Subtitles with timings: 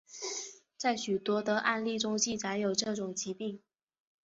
[0.77, 3.61] 在许多的案例中记载有这种疾病。